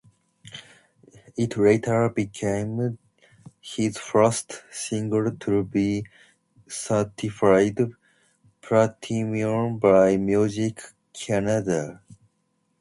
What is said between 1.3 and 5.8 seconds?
It later became his first single to